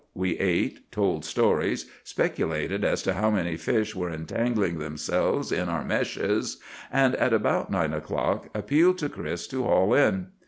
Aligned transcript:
We 0.15 0.39
ate, 0.39 0.91
told 0.91 1.23
stories, 1.25 1.85
speculated 2.03 2.83
as 2.83 3.03
to 3.03 3.13
how 3.13 3.29
many 3.29 3.55
fish 3.55 3.95
were 3.95 4.09
entangling 4.09 4.79
themselves 4.79 5.51
in 5.51 5.69
our 5.69 5.85
meshes, 5.85 6.57
and 6.91 7.13
at 7.17 7.33
about 7.33 7.69
nine 7.69 7.93
o'clock 7.93 8.49
appealed 8.55 8.97
to 8.97 9.09
Chris 9.09 9.45
to 9.49 9.61
haul 9.61 9.93
in. 9.93 10.29